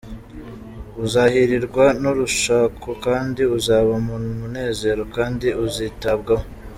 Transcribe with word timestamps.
uzahirirwa 1.05 1.85
n’urushako 2.01 2.89
kandi 3.05 3.41
uzaba 3.57 3.93
mu 4.05 4.15
munezero 4.41 5.03
kandi 5.15 5.47
uzitabwaho. 5.65 6.45